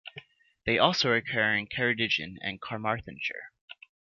[0.65, 3.51] They also occur in Ceredigion and Carmarthenshire.